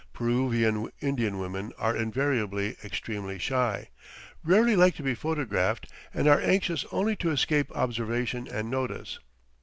Peruvian 0.13 0.91
Indian 0.99 1.37
women 1.37 1.73
are 1.77 1.95
invariably 1.95 2.75
extremely 2.83 3.37
shy, 3.37 3.89
rarely 4.43 4.75
like 4.75 4.95
to 4.95 5.03
be 5.03 5.13
photographed, 5.13 5.85
and 6.11 6.27
are 6.27 6.41
anxious 6.41 6.83
only 6.91 7.15
to 7.15 7.29
escape 7.29 7.71
observation 7.77 8.47
and 8.47 8.71
notice. 8.71 9.19